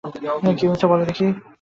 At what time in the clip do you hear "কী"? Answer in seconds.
0.57-0.65